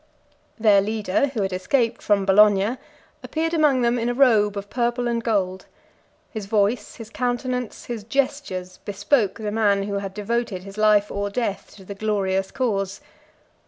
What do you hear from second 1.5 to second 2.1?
escaped